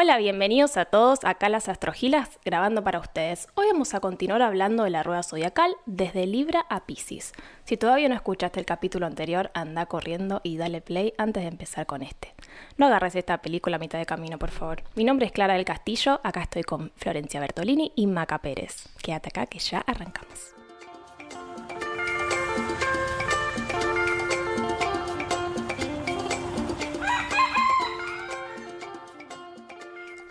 [0.00, 3.48] Hola, bienvenidos a todos acá las Astrogilas grabando para ustedes.
[3.56, 7.32] Hoy vamos a continuar hablando de la rueda zodiacal desde Libra a Pisces.
[7.64, 11.86] Si todavía no escuchaste el capítulo anterior, anda corriendo y dale play antes de empezar
[11.86, 12.32] con este.
[12.76, 14.84] No agarres esta película a mitad de camino, por favor.
[14.94, 18.86] Mi nombre es Clara del Castillo, acá estoy con Florencia Bertolini y Maca Pérez.
[19.02, 20.57] Quédate acá que ya arrancamos.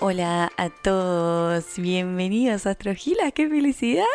[0.09, 4.05] Hola a todos, bienvenidos a Astrogilas, qué felicidad.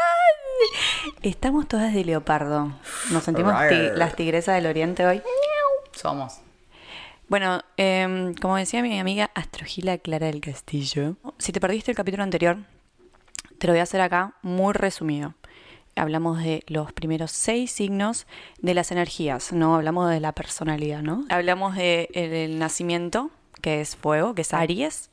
[1.21, 2.73] Estamos todas de leopardo.
[3.11, 5.21] Nos sentimos ti- las tigresas del oriente hoy.
[5.93, 6.39] Somos.
[7.29, 12.23] Bueno, em, como decía mi amiga Astrogila Clara del Castillo, si te perdiste el capítulo
[12.23, 12.57] anterior,
[13.59, 15.35] te lo voy a hacer acá muy resumido.
[15.95, 18.27] Hablamos de los primeros seis signos
[18.63, 21.27] de las energías, no hablamos de la personalidad, ¿no?
[21.29, 23.29] Hablamos del de el nacimiento,
[23.61, 25.11] que es fuego, que es Aries.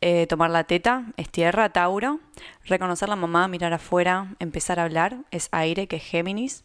[0.00, 2.20] Eh, tomar la teta es tierra, Tauro.
[2.64, 6.64] Reconocer la mamá, mirar afuera, empezar a hablar es aire, que es Géminis.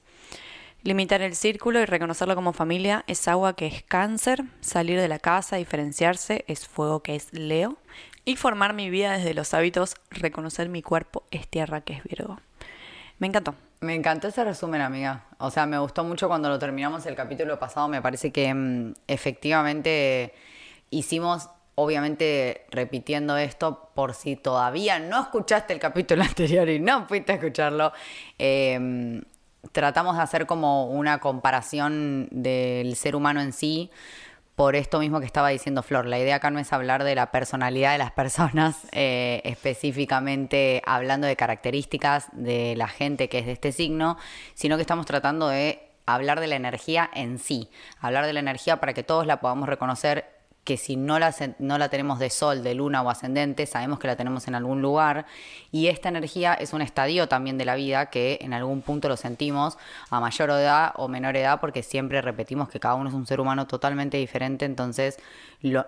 [0.84, 4.44] Limitar el círculo y reconocerlo como familia es agua, que es cáncer.
[4.62, 7.78] Salir de la casa, diferenciarse es fuego, que es Leo.
[8.26, 12.40] Y formar mi vida desde los hábitos, reconocer mi cuerpo es tierra, que es Virgo.
[13.20, 13.54] Me encantó.
[13.82, 15.26] Me encantó ese resumen, amiga.
[15.38, 17.88] O sea, me gustó mucho cuando lo terminamos el capítulo pasado.
[17.88, 20.34] Me parece que mm, efectivamente
[20.90, 27.32] hicimos, obviamente repitiendo esto, por si todavía no escuchaste el capítulo anterior y no fuiste
[27.32, 27.94] a escucharlo,
[28.38, 29.22] eh,
[29.72, 33.92] tratamos de hacer como una comparación del ser humano en sí
[34.56, 36.06] por esto mismo que estaba diciendo Flor.
[36.06, 41.28] La idea acá no es hablar de la personalidad de las personas, eh, específicamente hablando
[41.28, 44.18] de características de la gente que es de este signo,
[44.54, 47.70] sino que estamos tratando de hablar de la energía en sí,
[48.00, 51.78] hablar de la energía para que todos la podamos reconocer que si no la, no
[51.78, 55.26] la tenemos de sol, de luna o ascendente, sabemos que la tenemos en algún lugar.
[55.72, 59.18] Y esta energía es un estadio también de la vida que en algún punto lo
[59.18, 59.78] sentimos
[60.10, 63.40] a mayor edad o menor edad, porque siempre repetimos que cada uno es un ser
[63.40, 65.18] humano totalmente diferente, entonces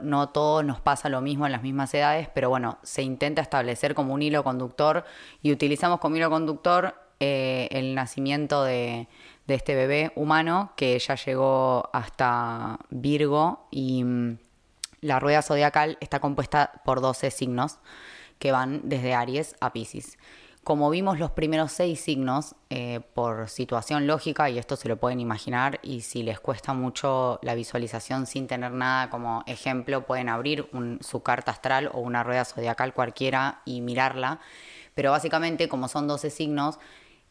[0.01, 3.93] no todo nos pasa lo mismo en las mismas edades, pero bueno, se intenta establecer
[3.93, 5.05] como un hilo conductor
[5.41, 9.07] y utilizamos como hilo conductor eh, el nacimiento de,
[9.47, 14.37] de este bebé humano que ya llegó hasta Virgo y mm,
[15.03, 17.79] la rueda zodiacal está compuesta por 12 signos
[18.39, 20.17] que van desde Aries a Pisces.
[20.63, 25.19] Como vimos los primeros seis signos, eh, por situación lógica, y esto se lo pueden
[25.19, 30.69] imaginar, y si les cuesta mucho la visualización sin tener nada como ejemplo, pueden abrir
[31.01, 34.39] su carta astral o una rueda zodiacal cualquiera y mirarla.
[34.95, 36.79] Pero básicamente, como son 12 signos,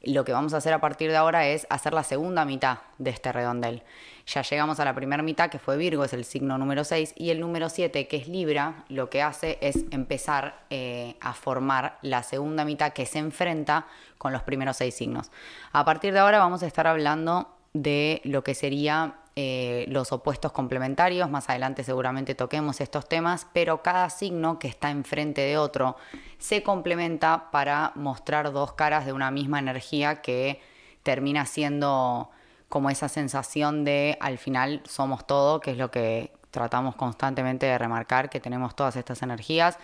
[0.05, 3.11] lo que vamos a hacer a partir de ahora es hacer la segunda mitad de
[3.11, 3.83] este redondel.
[4.27, 7.31] Ya llegamos a la primera mitad, que fue Virgo, es el signo número 6, y
[7.31, 12.23] el número 7, que es Libra, lo que hace es empezar eh, a formar la
[12.23, 13.87] segunda mitad que se enfrenta
[14.19, 15.33] con los primeros seis signos.
[15.73, 20.53] A partir de ahora vamos a estar hablando de lo que sería eh, los opuestos
[20.53, 21.31] complementarios.
[21.31, 25.97] Más adelante seguramente toquemos estos temas, pero cada signo que está enfrente de otro
[26.39, 30.61] se complementa para mostrar dos caras de una misma energía que
[31.03, 32.31] termina siendo
[32.69, 37.79] como esa sensación de al final somos todo, que es lo que tratamos constantemente de
[37.79, 39.79] remarcar, que tenemos todas estas energías.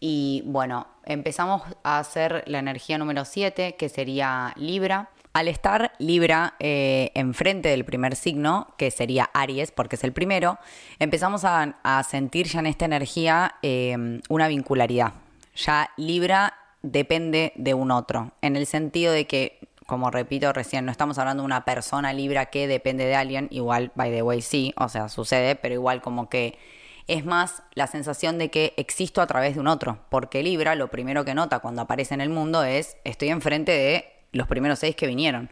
[0.00, 5.10] Y bueno, empezamos a hacer la energía número 7, que sería Libra.
[5.38, 10.58] Al estar Libra eh, enfrente del primer signo, que sería Aries, porque es el primero,
[10.98, 15.12] empezamos a, sentir ya en esta energía eh, una vincularidad.
[15.54, 20.90] Ya Libra depende de un otro, en el sentido de que, como repito recién, no
[20.90, 24.74] estamos hablando de una persona Libra que depende de alguien, igual, by the way, sí,
[24.76, 26.58] o sea, sucede, pero igual como que
[27.06, 30.88] es más la sensación de que existo a través de un otro, porque Libra lo
[30.88, 34.96] primero que nota cuando aparece en el mundo es estoy enfrente de los primeros seis
[34.96, 35.50] que vinieron.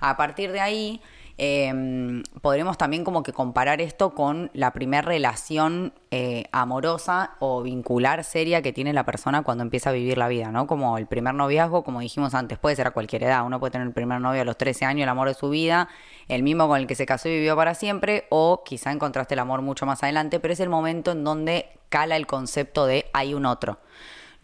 [0.00, 1.00] A partir de ahí,
[1.38, 8.24] eh, podremos también como que comparar esto con la primera relación eh, amorosa o vincular
[8.24, 10.66] seria que tiene la persona cuando empieza a vivir la vida, ¿no?
[10.66, 13.44] Como el primer noviazgo, como dijimos antes, puede ser a cualquier edad.
[13.44, 15.88] Uno puede tener el primer novio a los 13 años, el amor de su vida,
[16.28, 19.40] el mismo con el que se casó y vivió para siempre, o quizá encontraste el
[19.40, 23.34] amor mucho más adelante, pero es el momento en donde cala el concepto de hay
[23.34, 23.78] un otro.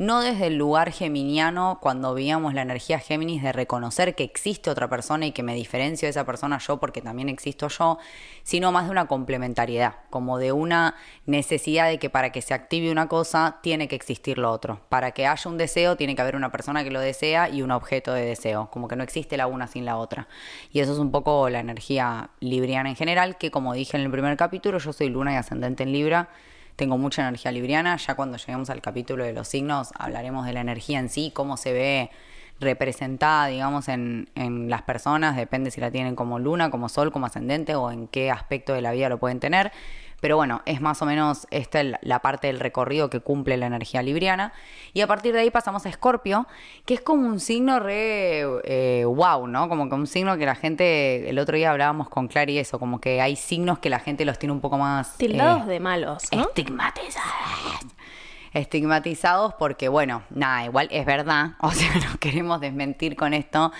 [0.03, 4.89] No desde el lugar geminiano, cuando veíamos la energía Géminis de reconocer que existe otra
[4.89, 7.99] persona y que me diferencio de esa persona yo porque también existo yo,
[8.43, 12.91] sino más de una complementariedad, como de una necesidad de que para que se active
[12.91, 14.81] una cosa tiene que existir lo otro.
[14.89, 17.71] Para que haya un deseo tiene que haber una persona que lo desea y un
[17.71, 20.27] objeto de deseo, como que no existe la una sin la otra.
[20.73, 24.11] Y eso es un poco la energía libriana en general, que como dije en el
[24.11, 26.29] primer capítulo, yo soy luna y ascendente en Libra
[26.77, 27.97] tengo mucha energía libriana.
[27.97, 31.57] Ya cuando lleguemos al capítulo de los signos hablaremos de la energía en sí, cómo
[31.57, 32.11] se ve
[32.61, 37.27] representada, digamos, en, en las personas, depende si la tienen como luna, como sol, como
[37.27, 39.73] ascendente o en qué aspecto de la vida lo pueden tener.
[40.23, 44.03] Pero bueno, es más o menos esta la parte del recorrido que cumple la energía
[44.03, 44.53] libriana.
[44.93, 46.47] Y a partir de ahí pasamos a Escorpio,
[46.87, 49.69] que es como un signo re eh, wow, ¿no?
[49.69, 53.01] Como que un signo que la gente, el otro día hablábamos con Clary eso, como
[53.01, 55.17] que hay signos que la gente los tiene un poco más...
[55.17, 56.43] Tildados eh, de malos, ¿no?
[56.43, 57.27] Estigmatizados
[58.53, 63.73] estigmatizados porque, bueno, nada, igual es verdad, o sea, no queremos desmentir con esto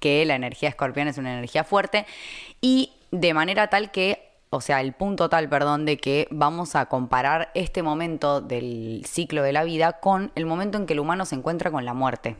[0.00, 2.04] que la energía escorpión es una energía fuerte
[2.60, 4.25] y de manera tal que
[4.56, 9.42] o sea, el punto tal, perdón, de que vamos a comparar este momento del ciclo
[9.42, 12.36] de la vida con el momento en que el humano se encuentra con la muerte.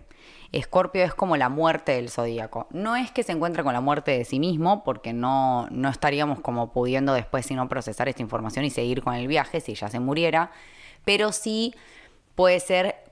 [0.51, 2.69] Escorpio es como la muerte del zodíaco.
[2.71, 6.41] No es que se encuentre con la muerte de sí mismo, porque no, no estaríamos
[6.41, 10.01] como pudiendo después sino procesar esta información y seguir con el viaje si ya se
[10.01, 10.51] muriera,
[11.05, 11.75] pero sí
[12.35, 13.06] puede ser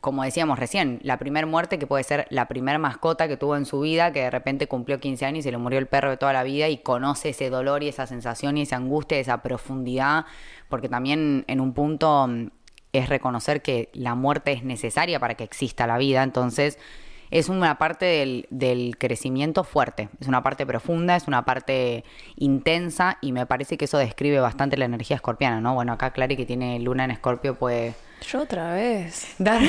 [0.00, 3.66] como decíamos recién, la primera muerte que puede ser la primera mascota que tuvo en
[3.66, 6.16] su vida, que de repente cumplió 15 años y se le murió el perro de
[6.16, 10.26] toda la vida y conoce ese dolor y esa sensación y esa angustia, esa profundidad,
[10.68, 12.48] porque también en un punto mm,
[12.92, 16.78] es reconocer que la muerte es necesaria para que exista la vida, entonces
[17.30, 22.04] es una parte del, del, crecimiento fuerte, es una parte profunda, es una parte
[22.36, 25.74] intensa y me parece que eso describe bastante la energía escorpiana, ¿no?
[25.74, 29.34] Bueno, acá Clary que tiene luna en escorpio puede yo otra vez.
[29.38, 29.60] Dar,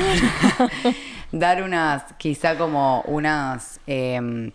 [1.32, 4.52] dar unas, quizá como unas em,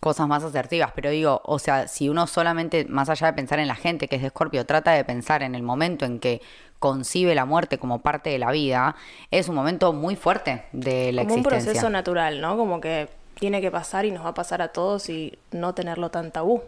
[0.00, 3.68] cosas más asertivas, pero digo, o sea, si uno solamente, más allá de pensar en
[3.68, 6.40] la gente que es de Escorpio, trata de pensar en el momento en que
[6.78, 8.96] concibe la muerte como parte de la vida,
[9.30, 11.58] es un momento muy fuerte de la como existencia.
[11.58, 12.56] un proceso natural, ¿no?
[12.56, 13.08] Como que
[13.38, 16.62] tiene que pasar y nos va a pasar a todos y no tenerlo tan tabú.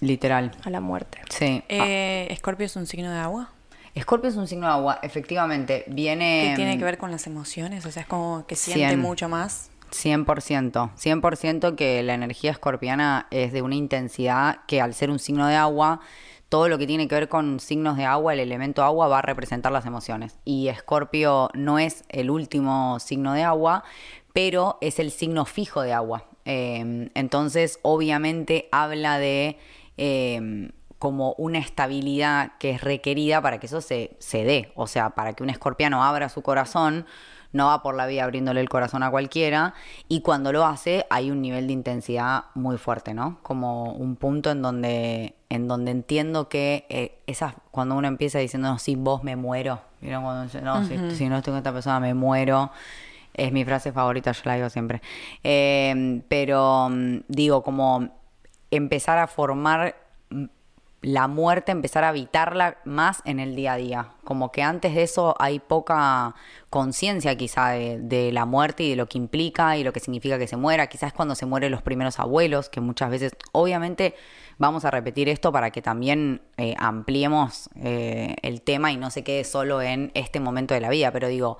[0.00, 0.52] Literal.
[0.64, 1.20] A la muerte.
[1.28, 1.62] Sí.
[1.68, 3.50] Eh, ¿Escorpio es un signo de agua?
[3.98, 5.84] Escorpio es un signo de agua, efectivamente.
[5.88, 6.50] Viene.
[6.50, 7.84] ¿Qué tiene que ver con las emociones?
[7.84, 9.70] O sea, es como que siente mucho más.
[9.90, 15.46] 100%, 100% que la energía escorpiana es de una intensidad que al ser un signo
[15.46, 16.00] de agua,
[16.50, 19.22] todo lo que tiene que ver con signos de agua, el elemento agua va a
[19.22, 20.36] representar las emociones.
[20.44, 23.82] Y Escorpio no es el último signo de agua,
[24.32, 26.26] pero es el signo fijo de agua.
[26.44, 29.58] Eh, entonces, obviamente habla de...
[29.96, 34.72] Eh, como una estabilidad que es requerida para que eso se, se dé.
[34.74, 37.06] O sea, para que un escorpiano abra su corazón,
[37.52, 39.74] no va por la vida abriéndole el corazón a cualquiera
[40.08, 43.38] y cuando lo hace hay un nivel de intensidad muy fuerte, ¿no?
[43.42, 48.68] Como un punto en donde, en donde entiendo que eh, esas, cuando uno empieza diciendo,
[48.68, 52.70] no, si vos me muero, no, si, no estoy con esta persona me muero,
[53.32, 55.00] es mi frase favorita, yo la digo siempre.
[55.42, 58.10] Eh, pero mm, digo, como
[58.70, 59.96] empezar a formar
[61.00, 64.08] la muerte, empezar a evitarla más en el día a día.
[64.24, 66.34] Como que antes de eso hay poca
[66.70, 70.48] conciencia quizá de, la muerte y de lo que implica y lo que significa que
[70.48, 70.88] se muera.
[70.88, 74.16] Quizás cuando se mueren los primeros abuelos, que muchas veces, obviamente,
[74.58, 79.22] vamos a repetir esto para que también eh, ampliemos eh, el tema y no se
[79.22, 81.12] quede solo en este momento de la vida.
[81.12, 81.58] Pero digo,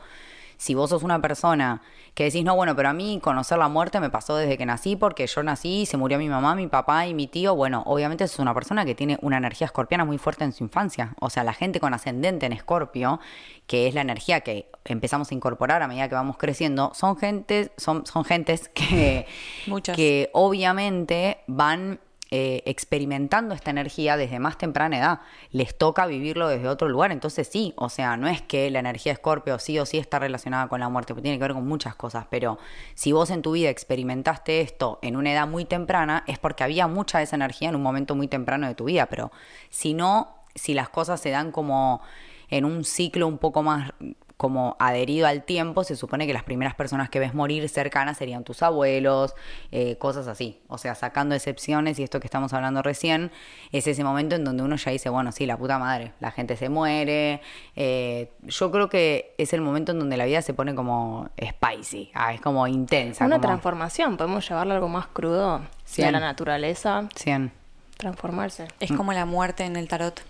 [0.58, 1.80] si vos sos una persona
[2.14, 4.96] que decís, no, bueno, pero a mí conocer la muerte me pasó desde que nací
[4.96, 8.40] porque yo nací, se murió mi mamá, mi papá y mi tío, bueno, obviamente sos
[8.40, 11.14] una persona que tiene una energía escorpiana muy fuerte en su infancia.
[11.20, 13.20] O sea, la gente con ascendente en escorpio,
[13.68, 17.70] que es la energía que empezamos a incorporar a medida que vamos creciendo, son gentes,
[17.76, 19.26] son, son gentes que,
[19.94, 25.20] que obviamente van eh, experimentando esta energía desde más temprana edad.
[25.50, 27.10] Les toca vivirlo desde otro lugar.
[27.10, 30.68] Entonces sí, o sea, no es que la energía Escorpio sí o sí está relacionada
[30.68, 32.26] con la muerte, porque tiene que ver con muchas cosas.
[32.28, 32.58] Pero
[32.94, 36.86] si vos en tu vida experimentaste esto en una edad muy temprana, es porque había
[36.86, 39.06] mucha de esa energía en un momento muy temprano de tu vida.
[39.06, 39.32] Pero
[39.70, 42.02] si no, si las cosas se dan como
[42.50, 43.92] en un ciclo un poco más
[44.38, 48.44] como adherido al tiempo, se supone que las primeras personas que ves morir cercanas serían
[48.44, 49.34] tus abuelos,
[49.72, 50.60] eh, cosas así.
[50.68, 53.32] O sea, sacando excepciones y esto que estamos hablando recién,
[53.72, 56.56] es ese momento en donde uno ya dice, bueno, sí, la puta madre, la gente
[56.56, 57.42] se muere.
[57.74, 62.12] Eh, yo creo que es el momento en donde la vida se pone como spicy,
[62.14, 63.26] ah, es como intensa.
[63.26, 65.62] Una transformación, podemos llevarlo a algo más crudo
[65.96, 67.08] de la naturaleza.
[67.16, 67.50] 100.
[67.96, 68.68] Transformarse.
[68.78, 70.22] Es como la muerte en el tarot.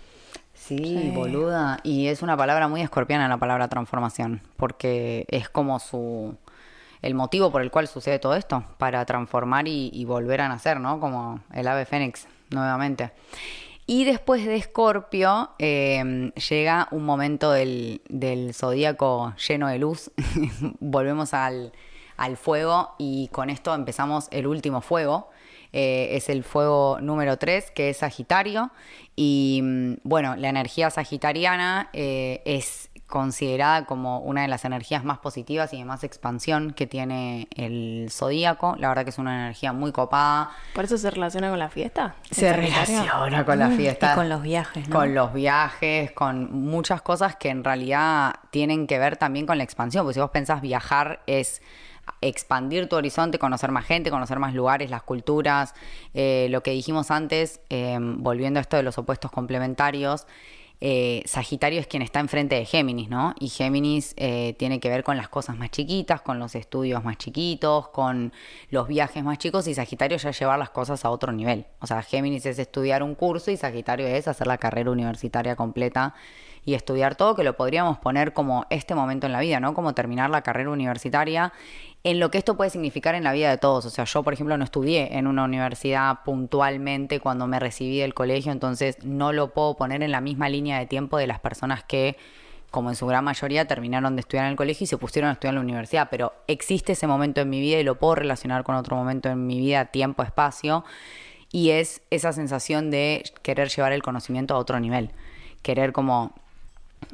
[0.59, 1.79] Sí, boluda.
[1.83, 6.35] Y es una palabra muy escorpiana la palabra transformación, porque es como su
[7.01, 10.99] el motivo por el cual sucede todo esto, para transformar y, volver a nacer, ¿no?
[10.99, 13.11] Como el ave fénix, nuevamente.
[13.85, 20.11] Y después de Escorpio em, llega un momento del, del zodíaco lleno de luz.
[20.79, 21.71] Volvemos al,
[22.17, 25.29] al fuego y con esto empezamos el último fuego
[25.71, 28.71] eh, es el fuego número 3, que es Sagitario.
[29.15, 35.17] Y mm, bueno, la energía sagitariana eh, es considerada como una de las energías más
[35.17, 38.75] positivas y de más expansión que tiene el zodíaco.
[38.77, 40.51] La verdad que es una energía muy copada.
[40.75, 42.15] ¿Por eso se relaciona con la fiesta?
[42.29, 44.13] Se relaciona con la fiesta.
[44.13, 44.95] Y con los viajes, ¿no?
[44.95, 49.63] Con los viajes, con muchas cosas que en realidad tienen que ver también con la
[49.63, 50.05] expansión.
[50.05, 51.63] Porque si vos pensás viajar es
[52.21, 55.73] expandir tu horizonte, conocer más gente, conocer más lugares, las culturas,
[56.13, 60.27] eh, lo que dijimos antes, eh, volviendo a esto de los opuestos complementarios,
[60.81, 63.35] eh, Sagitario es quien está enfrente de Géminis, ¿no?
[63.37, 67.89] Y Géminis tiene que ver con las cosas más chiquitas, con los estudios más chiquitos,
[67.89, 68.31] con
[68.69, 71.65] los viajes más chicos y Sagitario ya llevar las cosas a otro nivel.
[71.81, 76.15] O sea, Géminis es estudiar un curso y Sagitario es hacer la carrera universitaria completa
[76.65, 79.73] y estudiar todo, que lo podríamos poner como este momento en la vida, ¿no?
[79.73, 81.53] Como terminar la carrera universitaria,
[82.03, 83.85] en lo que esto puede significar en la vida de todos.
[83.85, 88.13] O sea, yo, por ejemplo, no estudié en una universidad puntualmente cuando me recibí del
[88.13, 91.83] colegio, entonces no lo puedo poner en la misma línea de tiempo de las personas
[91.83, 92.17] que
[92.71, 95.33] como en su gran mayoría terminaron de estudiar en el colegio y se pusieron a
[95.33, 98.63] estudiar en la universidad, pero existe ese momento en mi vida y lo puedo relacionar
[98.63, 100.85] con otro momento en mi vida, tiempo, espacio,
[101.51, 105.11] y es esa sensación de querer llevar el conocimiento a otro nivel,
[105.63, 106.35] querer como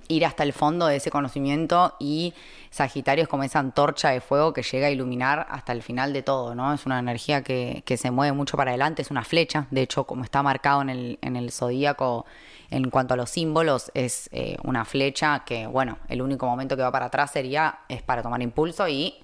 [0.08, 2.34] ir hasta el fondo de ese conocimiento y
[2.70, 6.22] Sagitario es como esa antorcha de fuego que llega a iluminar hasta el final de
[6.22, 6.74] todo, ¿no?
[6.74, 10.24] Es una energía que, se mueve mucho para adelante, es una flecha, de hecho como
[10.24, 12.26] está marcado en el, en el zodíaco
[12.70, 16.82] en cuanto a los símbolos, es eh, una flecha que, bueno, el único momento que
[16.82, 19.16] va para atrás sería, es para tomar impulso y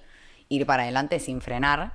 [0.48, 1.92] ir para adelante sin frenar.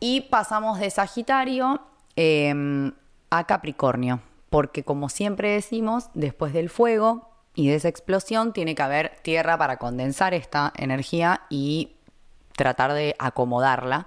[0.00, 1.80] Y pasamos de Sagitario
[2.16, 2.92] em,
[3.30, 7.27] a Capricornio, porque como siempre decimos, después del fuego
[7.58, 11.96] y de esa explosión tiene que haber tierra para condensar esta energía y
[12.54, 14.06] tratar de acomodarla,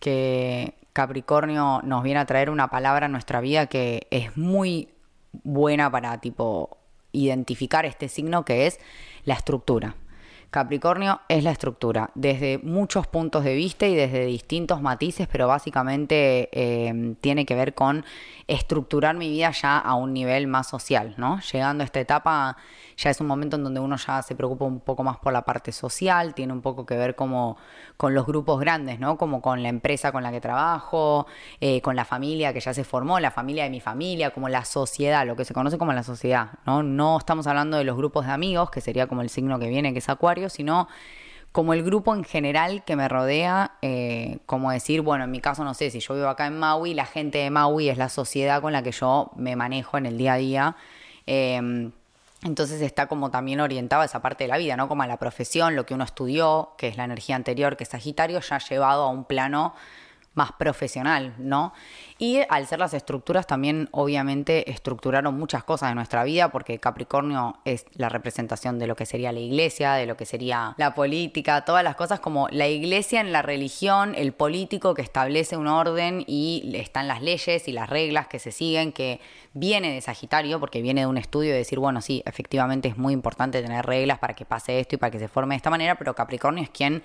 [0.00, 4.90] que Capricornio nos viene a traer una palabra en nuestra vida que es muy
[5.32, 6.76] buena para tipo
[7.12, 8.78] identificar este signo que es
[9.24, 9.94] la estructura.
[10.50, 16.48] Capricornio es la estructura, desde muchos puntos de vista y desde distintos matices, pero básicamente
[16.52, 18.04] eh, tiene que ver con
[18.48, 21.38] estructurar mi vida ya a un nivel más social, ¿no?
[21.52, 22.56] Llegando a esta etapa
[22.96, 25.42] ya es un momento en donde uno ya se preocupa un poco más por la
[25.42, 27.56] parte social, tiene un poco que ver como
[27.96, 29.16] con los grupos grandes, ¿no?
[29.16, 31.26] Como con la empresa con la que trabajo,
[31.60, 34.64] eh, con la familia que ya se formó, la familia de mi familia, como la
[34.64, 36.82] sociedad, lo que se conoce como la sociedad, ¿no?
[36.82, 39.92] No estamos hablando de los grupos de amigos, que sería como el signo que viene,
[39.92, 40.88] que es Acuario, sino
[41.52, 45.64] como el grupo en general que me rodea, eh, como decir, bueno, en mi caso
[45.64, 48.62] no sé, si yo vivo acá en Maui, la gente de Maui es la sociedad
[48.62, 50.76] con la que yo me manejo en el día a día.
[51.26, 51.90] Em,
[52.44, 54.88] entonces está como también orientado a esa parte de la vida, ¿no?
[54.88, 57.90] Como a la profesión, lo que uno estudió, que es la energía anterior, que es
[57.90, 59.74] Sagitario, ya llevado a un plano
[60.34, 61.72] más profesional, ¿no?
[62.16, 67.58] Y al ser las estructuras también obviamente estructuraron muchas cosas de nuestra vida porque Capricornio
[67.64, 71.64] es la representación de lo que sería la iglesia, de lo que sería la política,
[71.64, 76.22] todas las cosas como la iglesia en la religión, el político que establece un orden
[76.28, 79.20] y están las leyes y las reglas que se siguen que
[79.52, 83.12] viene de Sagitario porque viene de un estudio de decir, bueno, sí, efectivamente es muy
[83.12, 85.96] importante tener reglas para que pase esto y para que se forme de esta manera,
[85.96, 87.02] pero Capricornio es quien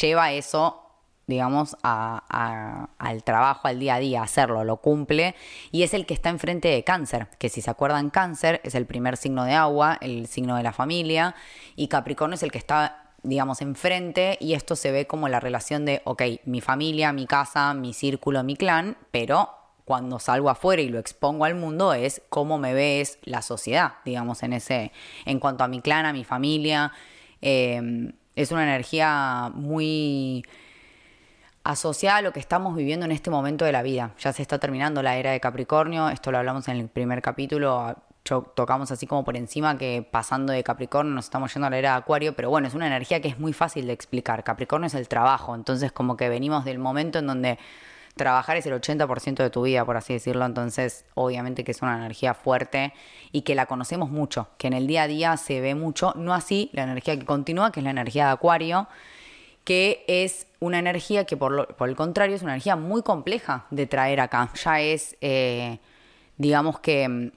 [0.00, 0.88] lleva eso
[1.26, 5.34] digamos, al trabajo, al día a día, hacerlo, lo cumple,
[5.70, 8.86] y es el que está enfrente de cáncer, que si se acuerdan, cáncer es el
[8.86, 11.34] primer signo de agua, el signo de la familia,
[11.76, 15.84] y Capricornio es el que está digamos, enfrente y esto se ve como la relación
[15.84, 19.50] de, ok, mi familia, mi casa, mi círculo, mi clan, pero
[19.84, 24.42] cuando salgo afuera y lo expongo al mundo es cómo me ves la sociedad, digamos,
[24.42, 24.90] en ese,
[25.24, 26.92] en cuanto a mi clan, a mi familia.
[27.40, 30.44] Eh, es una energía muy
[31.64, 34.14] asociada a lo que estamos viviendo en este momento de la vida.
[34.18, 37.96] Ya se está terminando la era de Capricornio, esto lo hablamos en el primer capítulo,
[38.22, 41.90] tocamos así como por encima que pasando de Capricornio nos estamos yendo a la era
[41.92, 44.44] de Acuario, pero bueno, es una energía que es muy fácil de explicar.
[44.44, 47.58] Capricornio es el trabajo, entonces como que venimos del momento en donde
[48.14, 51.96] trabajar es el 80% de tu vida, por así decirlo, entonces obviamente que es una
[51.96, 52.92] energía fuerte
[53.32, 56.34] y que la conocemos mucho, que en el día a día se ve mucho, no
[56.34, 58.86] así la energía que continúa, que es la energía de Acuario,
[59.64, 63.86] que es una energía que por, por, el contrario es una energía muy compleja de
[63.86, 64.50] traer acá.
[64.62, 65.78] Ya es, eh,
[66.36, 67.30] digamos que mm,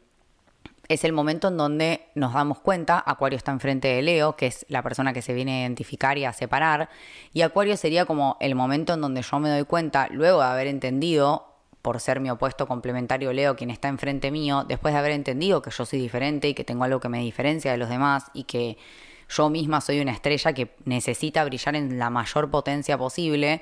[0.88, 4.66] es el momento en donde nos damos cuenta, Acuario está enfrente de Leo, que es
[4.70, 6.90] la persona que se viene a identificar y a separar,
[7.34, 10.68] y Acuario sería como el momento en donde yo me doy cuenta, luego de haber
[10.68, 11.52] entendido,
[11.82, 15.70] por ser mi opuesto complementario Leo, quien está enfrente mío, después de haber entendido que
[15.70, 18.78] yo soy diferente y que tengo algo que me diferencia de los demás y que
[19.30, 23.62] yo misma soy una estrella que necesita brillar en la mayor potencia posible,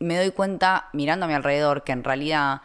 [0.00, 2.62] me doy cuenta mirando a mi alrededor que en realidad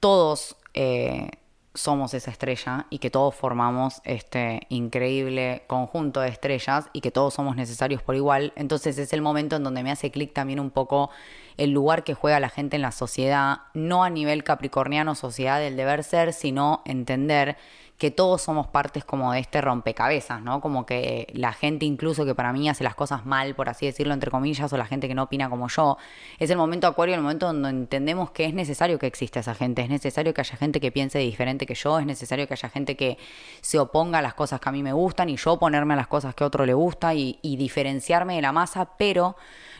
[0.00, 1.30] todos eh,
[1.76, 7.34] somos esa estrella y que todos formamos este increíble conjunto de estrellas y que todos
[7.34, 8.52] somos necesarios por igual.
[8.56, 11.10] Entonces es el momento en donde me hace clic también un poco
[11.56, 15.76] el lugar que juega la gente en la sociedad, no a nivel capricorniano, sociedad del
[15.76, 17.56] deber ser, sino entender
[17.98, 20.60] que todos somos partes como de este rompecabezas, ¿no?
[20.60, 24.12] Como que la gente incluso que para mí hace las cosas mal, por así decirlo,
[24.12, 25.96] entre comillas, o la gente que no opina como yo,
[26.38, 29.80] es el momento acuario, el momento donde entendemos que es necesario que exista esa gente,
[29.80, 32.96] es necesario que haya gente que piense diferente que yo, es necesario que haya gente
[32.96, 33.16] que
[33.62, 36.06] se oponga a las cosas que a mí me gustan y yo oponerme a las
[36.06, 39.36] cosas que a otro le gusta y, y diferenciarme de la masa, pero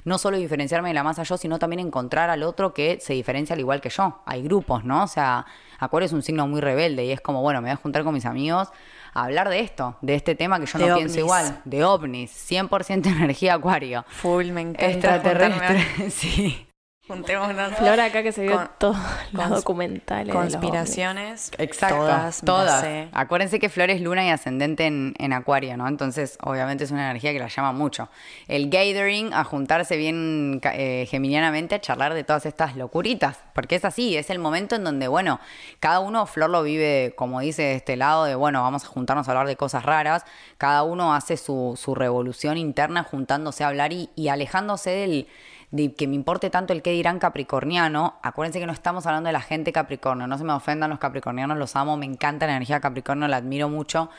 [0.06, 3.54] no solo diferenciarme de la masa yo, sino también encontrar al otro que se diferencia
[3.54, 4.22] al igual que yo.
[4.24, 5.02] Hay grupos, ¿no?
[5.02, 5.44] O sea,
[5.80, 8.14] Acuario es un signo muy rebelde y es como, bueno, me voy a juntar con
[8.14, 8.68] mis amigos
[9.12, 13.06] a hablar de esto, de este tema que yo no pienso igual, de ovnis, 100%
[13.16, 14.04] energía Acuario.
[14.08, 14.86] Full, me encanta.
[14.86, 16.65] Extraterrestre, sí.
[17.08, 17.72] Juntémonos.
[17.74, 18.96] Flora acá que se vio Con- todos
[19.32, 20.26] los documentales.
[20.26, 21.52] de los Conspiraciones.
[21.56, 21.96] Exacto,
[22.44, 22.80] Todas.
[22.80, 23.08] sé.
[23.12, 25.86] Acuérdense que Flor es luna y ascendente en, en Acuario, ¿no?
[25.86, 28.08] Entonces, obviamente es una energía que la llama mucho.
[28.48, 33.84] El gathering, a juntarse bien eh, geminianamente, a charlar de todas estas locuritas, porque es
[33.84, 35.38] así, es el momento en donde, bueno,
[35.78, 39.28] cada uno, Flor lo vive, como dice, de este lado, de, bueno, vamos a juntarnos
[39.28, 40.24] a hablar de cosas raras,
[40.58, 45.28] cada uno hace su, su revolución interna juntándose a hablar y, y alejándose del
[45.70, 49.32] de que me importe tanto el qué dirán capricorniano, acuérdense que no estamos hablando de
[49.32, 52.80] la gente capricornio, no se me ofendan los capricornianos, los amo, me encanta la energía
[52.80, 54.10] capricornio, la admiro mucho,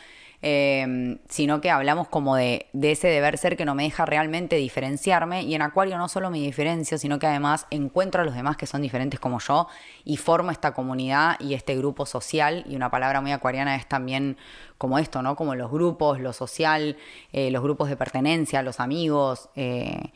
[0.43, 4.55] eh, sino que hablamos como de, de ese deber ser que no me deja realmente
[4.55, 8.55] diferenciarme y en Acuario no solo me diferencio, sino que además encuentro a los demás
[8.55, 9.67] que son diferentes como yo
[10.05, 14.37] y formo esta comunidad y este grupo social y una palabra muy acuariana es también
[14.77, 15.35] como esto, ¿no?
[15.35, 16.97] Como los grupos, lo social,
[17.33, 19.49] eh, los grupos de pertenencia, los amigos.
[19.55, 20.11] eh,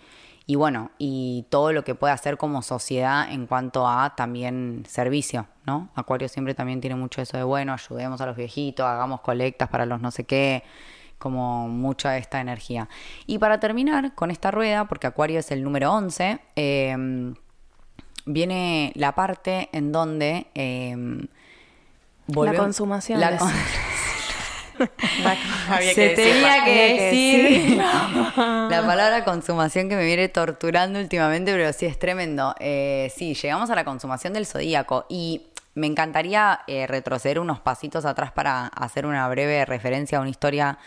[0.51, 5.48] y bueno, y todo lo que puede hacer como sociedad en cuanto a también servicio,
[5.65, 5.88] ¿no?
[5.96, 9.86] Acuario siempre también tiene mucho eso de, bueno, ayudemos a los viejitos, hagamos colectas para
[9.86, 10.63] los no sé qué,
[11.20, 12.89] como mucha de esta energía.
[13.27, 17.33] Y para terminar con esta rueda, porque Acuario es el número 11, eh,
[18.25, 20.48] viene la parte en donde...
[20.53, 20.96] eh,
[22.27, 23.37] volvemos- consumación La de-
[25.70, 27.77] Había se que tenía que decir.
[27.77, 32.55] la palabra consumación que me viene torturando últimamente, pero sí es tremendo.
[32.59, 38.05] Eh, sí, llegamos a la consumación del zodíaco y me encantaría eh, retroceder unos pasitos
[38.05, 40.77] atrás para hacer una breve referencia a una historia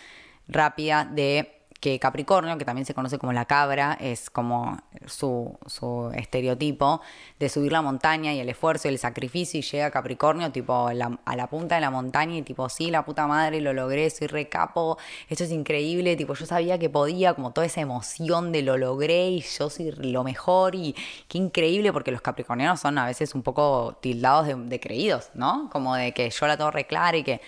[0.48, 6.10] rápida de que Capricornio, que también se conoce como la cabra, es como su, su
[6.14, 7.02] estereotipo
[7.38, 10.94] de subir la montaña y el esfuerzo y el sacrificio y llega Capricornio tipo a
[10.94, 14.96] la punta de la montaña y tipo, sí, la puta madre, lo logré, soy recapo,
[15.28, 19.28] esto es increíble, tipo, yo sabía que podía, como toda esa emoción de lo logré
[19.28, 20.96] y yo soy lo mejor y
[21.28, 25.68] qué increíble porque los capricornianos son a veces un poco tildados de, creídos, ¿no?
[25.70, 27.42] Como de que yo la tengo re clara y que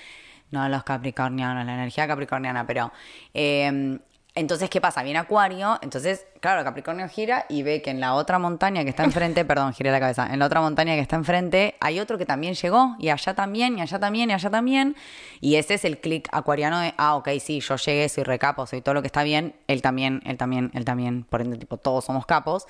[0.50, 2.92] no los capricornianos, la energía capricorniana, pero...
[3.32, 3.98] eh,
[4.36, 5.02] entonces, ¿qué pasa?
[5.02, 9.02] Viene Acuario, entonces, claro, Capricornio gira y ve que en la otra montaña que está
[9.02, 12.26] enfrente, perdón, giré la cabeza, en la otra montaña que está enfrente hay otro que
[12.26, 14.94] también llegó, y allá también, y allá también, y allá también,
[15.40, 18.82] y ese es el clic acuariano de, ah, ok, sí, yo llegué, soy recapo, soy
[18.82, 22.04] todo lo que está bien, él también, él también, él también, por ende, tipo, todos
[22.04, 22.66] somos capos,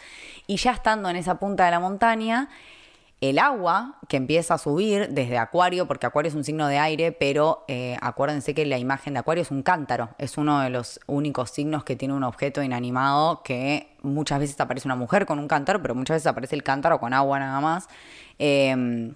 [0.47, 2.49] y ya estando en esa punta de la montaña,
[3.21, 7.13] el agua que empieza a subir desde Acuario, porque Acuario es un signo de aire,
[7.13, 11.01] pero eh, acuérdense que la imagen de Acuario es un cántaro, es uno de los
[11.07, 15.49] únicos signos que tiene un objeto inanimado que muchas veces aparece una mujer con un
[15.49, 17.89] cántaro, pero muchas veces aparece el cántaro con agua nada más.
[18.39, 19.15] Eh,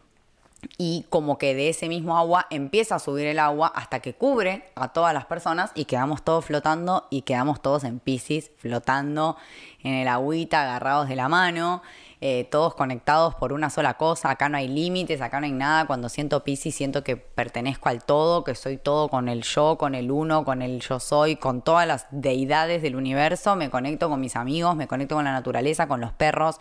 [0.78, 4.64] y como que de ese mismo agua empieza a subir el agua hasta que cubre
[4.74, 9.36] a todas las personas y quedamos todos flotando y quedamos todos en Pisces flotando
[9.82, 11.82] en el agüita agarrados de la mano,
[12.22, 15.86] eh, todos conectados por una sola cosa, acá no hay límites, acá no hay nada,
[15.86, 19.94] cuando siento Pisces siento que pertenezco al todo, que soy todo con el yo, con
[19.94, 24.20] el uno, con el yo soy, con todas las deidades del universo, me conecto con
[24.20, 26.58] mis amigos, me conecto con la naturaleza, con los perros,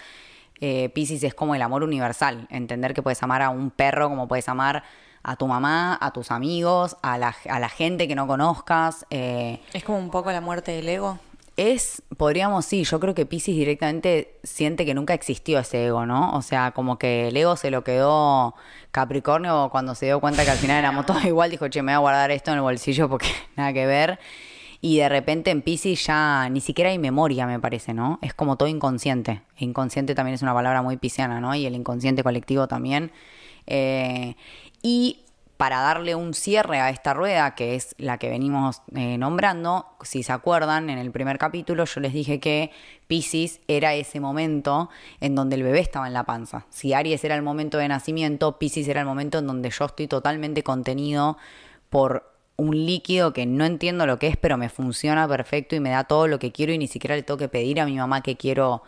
[0.61, 4.27] eh, Pisces es como el amor universal, entender que puedes amar a un perro como
[4.27, 4.83] puedes amar
[5.23, 9.05] a tu mamá, a tus amigos, a la, a la gente que no conozcas.
[9.09, 11.19] eh, Es como un poco la muerte del ego.
[11.59, 16.33] Es, podríamos, sí, yo creo que Pisces directamente siente que nunca existió ese ego, ¿no?
[16.33, 18.55] O sea, como que el ego se lo quedó
[18.91, 21.95] Capricornio cuando se dio cuenta que al final éramos todos igual, dijo, che, me voy
[21.95, 24.19] a guardar esto en el bolsillo porque nada que ver.
[24.81, 28.19] Y de repente en Pisces ya ni siquiera hay memoria, me parece, ¿no?
[28.21, 29.41] Es como todo inconsciente.
[29.57, 31.53] Inconsciente también es una palabra muy pisciana, ¿no?
[31.55, 33.11] Y el inconsciente colectivo también.
[33.67, 34.35] Eh,
[34.81, 35.19] y
[35.59, 40.23] para darle un cierre a esta rueda, que es la que venimos eh, nombrando, si
[40.23, 42.71] se acuerdan, en el primer capítulo yo les dije que
[43.07, 46.65] Pisces era ese momento en donde el bebé estaba en la panza.
[46.69, 50.07] Si Aries era el momento de nacimiento, Pisces era el momento en donde yo estoy
[50.07, 51.37] totalmente contenido
[51.89, 55.89] por un líquido que no entiendo lo que es, pero me funciona perfecto y me
[55.89, 58.21] da todo lo que quiero y ni siquiera le tengo que pedir a mi mamá
[58.21, 58.81] que quiero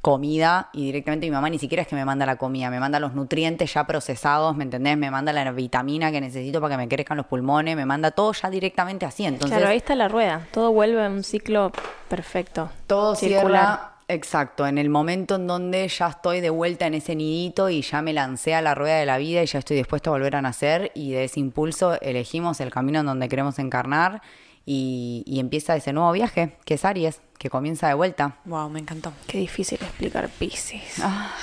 [0.00, 3.00] comida y directamente mi mamá ni siquiera es que me manda la comida, me manda
[3.00, 4.96] los nutrientes ya procesados, ¿me entendés?
[4.96, 8.32] Me manda la vitamina que necesito para que me crezcan los pulmones, me manda todo
[8.32, 9.24] ya directamente así.
[9.24, 11.72] Entonces, claro, ahí está la rueda, todo vuelve a un ciclo
[12.08, 12.70] perfecto.
[12.86, 13.90] Todo circular.
[14.06, 18.00] exacto, en el momento en donde ya estoy de vuelta en ese nidito y ya
[18.00, 20.42] me lancé a la rueda de la vida y ya estoy dispuesto a volver a
[20.42, 24.22] nacer y de ese impulso elegimos el camino en donde queremos encarnar
[24.70, 28.36] y, y empieza ese nuevo viaje, que es Aries que comienza de vuelta.
[28.44, 29.14] Wow, me encantó.
[29.26, 31.00] Qué difícil explicar Pisces.
[31.00, 31.34] Ah.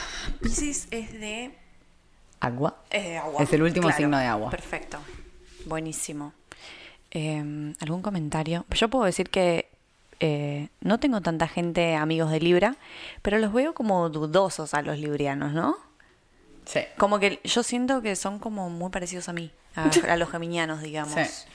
[0.44, 1.52] Pisces es de
[2.40, 2.84] agua.
[2.92, 3.42] Es de agua.
[3.42, 4.52] Es el último signo de agua.
[4.52, 5.00] Perfecto.
[5.66, 6.34] Buenísimo.
[7.10, 8.64] Em, ¿Algún comentario?
[8.70, 9.72] Yo puedo decir que
[10.20, 12.76] eh, no tengo tanta gente amigos de Libra,
[13.24, 15.78] pero los veo como dudosos a los librianos, ¿no?
[16.66, 16.82] Sí.
[17.00, 20.84] Como que yo siento que son como muy parecidos a mí, a, a los geminianos,
[20.84, 21.16] digamos.
[21.16, 21.48] Sí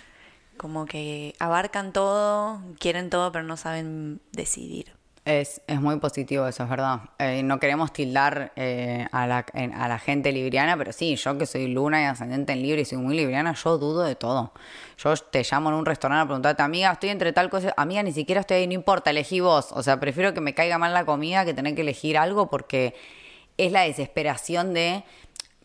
[0.61, 4.93] como que abarcan todo, quieren todo, pero no saben decidir.
[5.25, 7.01] Es, es muy positivo eso, es verdad.
[7.19, 11.47] Eh, no queremos tildar eh, a, la, a la gente libriana, pero sí, yo que
[11.47, 14.53] soy luna y ascendente en Libra y soy muy libriana, yo dudo de todo.
[14.99, 18.13] Yo te llamo en un restaurante a preguntarte, amiga, estoy entre tal cosa, amiga, ni
[18.13, 19.73] siquiera estoy ahí, no importa, elegí vos.
[19.73, 22.95] O sea, prefiero que me caiga mal la comida que tener que elegir algo porque
[23.57, 25.05] es la desesperación de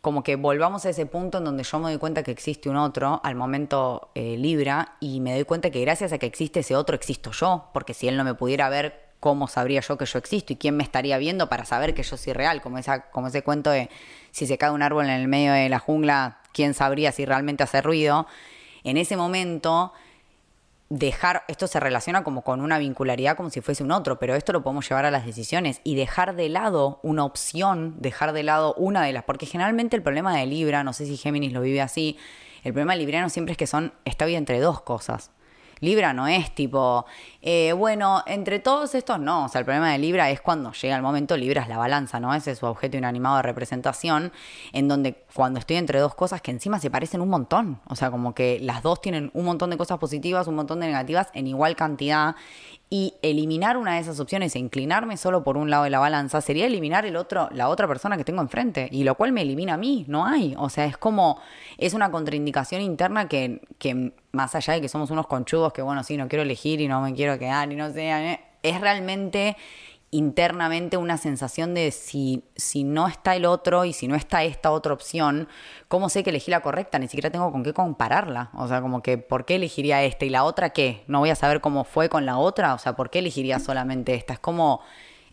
[0.05, 2.77] como que volvamos a ese punto en donde yo me doy cuenta que existe un
[2.77, 6.75] otro al momento eh, Libra y me doy cuenta que gracias a que existe ese
[6.75, 10.19] otro existo yo, porque si él no me pudiera ver, ¿cómo sabría yo que yo
[10.19, 12.61] existo y quién me estaría viendo para saber que yo soy real?
[12.61, 13.89] Como, esa, como ese cuento de
[14.29, 17.63] si se cae un árbol en el medio de la jungla, ¿quién sabría si realmente
[17.63, 18.27] hace ruido?
[18.83, 19.91] En ese momento
[20.89, 24.53] dejar, esto se relaciona como con una vincularidad como si fuese un otro, pero esto
[24.53, 28.73] lo podemos llevar a las decisiones y dejar de lado una opción, dejar de lado
[28.75, 31.81] una de las, porque generalmente el problema de Libra, no sé si Géminis lo vive
[31.81, 32.17] así,
[32.63, 35.31] el problema de libriano siempre es que son, está bien entre dos cosas.
[35.85, 37.05] Libra no es tipo,
[37.41, 39.45] eh, bueno, entre todos estos no.
[39.45, 42.19] O sea, el problema de Libra es cuando llega el momento, Libra es la balanza,
[42.19, 42.33] ¿no?
[42.33, 44.33] Ese es su objeto inanimado de representación,
[44.73, 47.79] en donde cuando estoy entre dos cosas que encima se parecen un montón.
[47.87, 50.87] O sea, como que las dos tienen un montón de cosas positivas, un montón de
[50.87, 52.35] negativas en igual cantidad
[52.89, 56.39] y eliminar una de esas opciones e inclinarme solo por un lado de la balanza
[56.41, 59.73] sería eliminar el otro, la otra persona que tengo enfrente, y lo cual me elimina
[59.73, 60.55] a mí, no hay.
[60.57, 61.39] O sea, es como,
[61.77, 66.03] es una contraindicación interna que, que más allá de que somos unos conchudos que, bueno,
[66.03, 69.57] sí, no quiero elegir y no me quiero quedar y no sé, eh, es realmente
[70.17, 74.71] internamente una sensación de si, si no está el otro y si no está esta
[74.71, 75.47] otra opción,
[75.87, 76.99] ¿cómo sé que elegí la correcta?
[76.99, 78.49] Ni siquiera tengo con qué compararla.
[78.53, 81.03] O sea, como que, ¿por qué elegiría esta y la otra qué?
[81.07, 82.73] ¿No voy a saber cómo fue con la otra?
[82.73, 84.33] O sea, ¿por qué elegiría solamente esta?
[84.33, 84.81] Es como,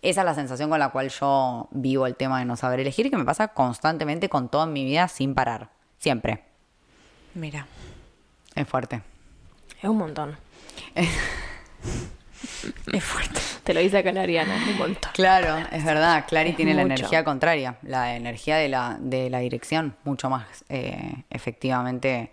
[0.02, 3.10] esa es la sensación con la cual yo vivo el tema de no saber elegir,
[3.10, 5.70] que me pasa constantemente con toda mi vida sin parar.
[5.98, 6.42] Siempre.
[7.34, 7.66] Mira.
[8.54, 9.02] Es fuerte.
[9.80, 10.36] Es un montón.
[12.92, 13.40] Es fuerte.
[13.64, 15.12] Te lo dice Clariana, un montón.
[15.14, 16.24] Claro, es verdad.
[16.28, 21.24] Clary tiene la energía contraria, la energía de la, de la dirección, mucho más eh,
[21.31, 22.31] efectivamente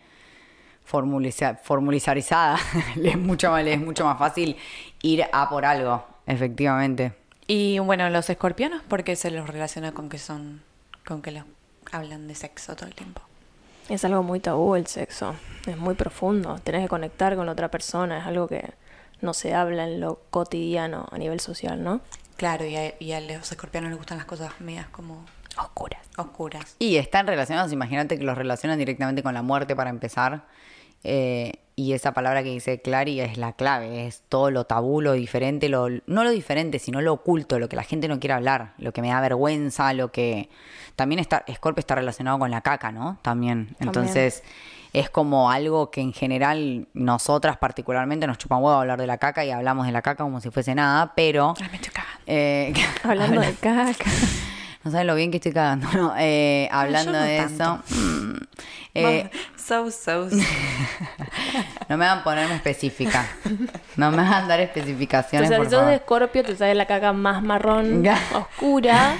[0.84, 2.58] formularizada.
[3.04, 4.58] es, mucho más, es mucho más fácil
[5.02, 7.13] ir a por algo, efectivamente.
[7.48, 10.62] Y bueno, los escorpiones, ¿por qué se los relaciona con que son,
[11.06, 11.43] con que lo,
[11.91, 13.22] hablan de sexo todo el tiempo?
[13.88, 17.69] Es algo muy tabú el sexo, es muy profundo, tenés que conectar con la otra
[17.69, 18.74] persona, es algo que
[19.21, 22.01] no se habla en lo cotidiano a nivel social, ¿no?
[22.38, 25.25] Claro, y a, los escorpianos les gustan las cosas medias como
[25.58, 25.99] oscuras.
[26.17, 26.75] Oscuras.
[26.79, 30.45] Y están relacionados, imagínate que los relacionan directamente con la muerte para empezar.
[31.03, 35.13] Eh, y esa palabra que dice Clary es la clave, es todo lo tabú, lo
[35.13, 38.73] diferente, lo, no lo diferente, sino lo oculto, lo que la gente no quiere hablar,
[38.77, 40.49] lo que me da vergüenza, lo que...
[40.95, 43.17] También está, Scorpio está relacionado con la caca, ¿no?
[43.21, 43.75] También.
[43.79, 44.43] Entonces
[44.93, 49.45] es como algo que en general nosotras particularmente nos chupan huevo hablar de la caca
[49.45, 51.54] y hablamos de la caca como si fuese nada, pero...
[51.60, 51.91] Ay, me estoy
[52.28, 52.73] eh,
[53.04, 53.93] hablando de caca.
[54.82, 56.13] No sabes lo bien que estoy cagando, ¿no?
[56.17, 57.80] Eh, hablando de eso...
[57.89, 58.38] Mm,
[58.95, 60.25] eh, so, so,
[61.89, 63.28] no me van a ponerme específica.
[63.97, 65.49] No me van a dar especificaciones.
[65.49, 69.15] O sea, si sos de Escorpio, te sale la caca más marrón, oscura.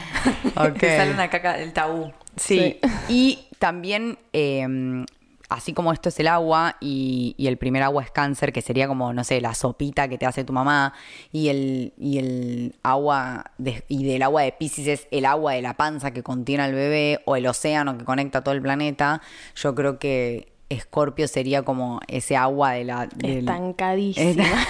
[0.80, 2.12] Te sale una caca del tabú.
[2.36, 2.80] Sí.
[3.08, 5.06] Y también em,
[5.50, 8.88] así como esto es el agua y, y el primer agua es cáncer, que sería
[8.88, 10.94] como, no sé, la sopita que te hace tu mamá,
[11.32, 15.62] y el, y el agua de- y del agua de Pisces es el agua de
[15.62, 19.22] la panza que contiene al bebé, o el océano que conecta todo el planeta,
[19.56, 23.08] yo creo que Escorpio sería como ese agua de la...
[23.08, 24.44] del- Estancadísima.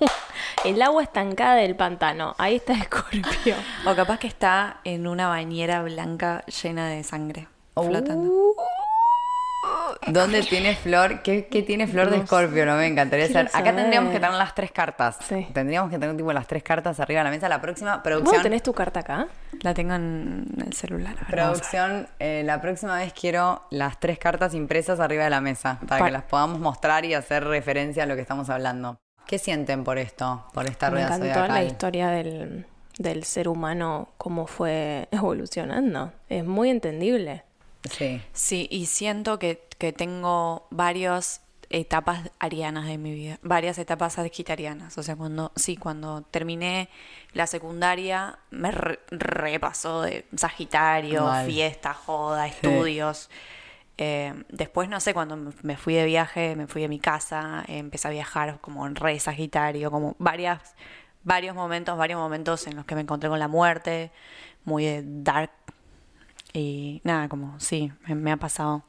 [0.64, 2.34] El agua estancada del pantano.
[2.38, 3.54] Ahí está Escorpio.
[3.86, 7.48] O capaz que está en una bañera blanca llena de sangre.
[7.74, 7.84] Uh.
[7.84, 8.30] Flotando.
[10.06, 11.22] ¿Dónde tiene flor?
[11.22, 12.66] ¿Qué, qué tiene flor de escorpio?
[12.66, 13.50] No me encantaría saber.
[13.52, 15.16] Acá tendríamos que tener las tres cartas.
[15.28, 15.46] Sí.
[15.52, 17.48] Tendríamos que tener tipo las tres cartas arriba de la mesa.
[17.48, 18.42] La próxima ¿Vos producción.
[18.42, 19.28] tenés tu carta acá?
[19.62, 21.16] La tengo en el celular.
[21.28, 25.98] Producción, eh, la próxima vez quiero las tres cartas impresas arriba de la mesa para
[26.00, 28.98] Pa- que las podamos mostrar y hacer referencia a lo que estamos hablando.
[29.26, 30.44] ¿Qué sienten por esto?
[30.52, 32.66] Por esta Me encantó la historia del,
[32.98, 36.12] del ser humano, cómo fue evolucionando.
[36.28, 37.44] Es muy entendible.
[37.90, 38.20] Sí.
[38.32, 41.40] Sí, y siento que, que tengo varias
[41.70, 44.98] etapas arianas de mi vida, varias etapas sagitarianas.
[44.98, 46.88] O sea, cuando, sí, cuando terminé
[47.32, 51.46] la secundaria me re- repasó de Sagitario, Mal.
[51.46, 53.30] fiesta, joda, estudios.
[53.98, 57.64] Eh, después, no sé, cuando me- me fui de viaje, me fui de mi casa,
[57.68, 60.74] eh, empecé a viajar como en re Sagitario, como varias,
[61.22, 64.10] varios momentos, varios momentos en los que me encontré con la muerte,
[64.64, 65.50] muy de dark.
[66.52, 68.82] Y nada, como sí, me, me ha pasado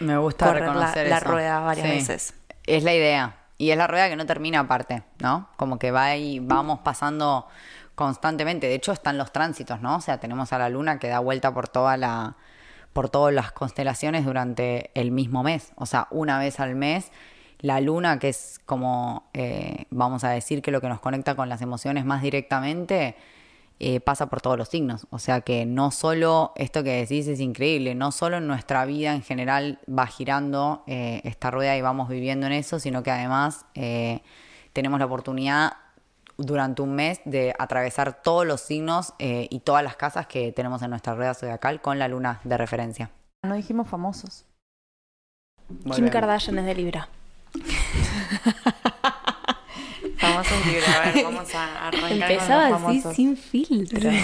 [0.00, 1.28] Me gusta correr la, reconocer la eso.
[1.28, 1.92] rueda varias Sí.
[1.92, 2.34] veces.
[2.66, 3.36] Es la idea.
[3.56, 5.48] Y es la rueda que no termina aparte, ¿no?
[5.56, 7.48] Como que va y vamos pasando
[7.94, 8.68] constantemente.
[8.68, 9.96] De hecho, están los tránsitos, ¿no?
[9.96, 12.36] O sea, tenemos a la luna que da vuelta por toda la
[12.92, 15.72] por todas las constelaciones durante el mismo mes.
[15.76, 17.12] O sea, una vez al mes,
[17.60, 21.48] la luna, que es como, eh, vamos a decir que lo que nos conecta con
[21.48, 23.14] las emociones más directamente,
[23.80, 25.06] eh, pasa por todos los signos.
[25.10, 29.12] O sea que no solo, esto que decís es increíble, no solo en nuestra vida
[29.14, 33.66] en general va girando eh, esta rueda y vamos viviendo en eso, sino que además
[33.74, 34.22] eh,
[34.72, 35.72] tenemos la oportunidad
[36.38, 40.80] durante un mes de atravesar todos los signos eh, y todas las casas que tenemos
[40.82, 43.10] en nuestra rueda zodiacal con la luna de referencia.
[43.44, 44.44] No dijimos famosos.
[45.66, 46.10] Kim Volvemos.
[46.10, 47.08] Kardashian es de Libra.
[50.44, 50.88] Famosos libres.
[50.88, 53.14] A ver, vamos a arrancar Empezaba con los así famosos.
[53.16, 54.10] sin filtro.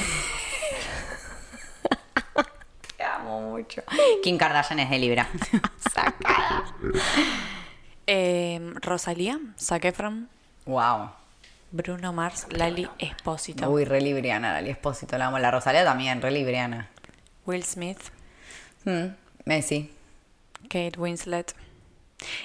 [2.97, 3.83] Te amo mucho.
[4.23, 5.29] Kim Kardashian es de Libra.
[5.93, 6.65] Sacada.
[8.07, 10.29] Eh, Rosalía, Zac Efron,
[10.67, 11.11] Wow.
[11.73, 15.39] Bruno Mars, Lali Espósito, Uy, re libriana, Lali Espósito, la amo.
[15.41, 16.89] La Rosalía también, re libriana.
[17.47, 17.99] Will Smith,
[18.85, 19.07] Mm,
[19.47, 19.91] Messi.
[20.69, 21.55] Kate Winslet.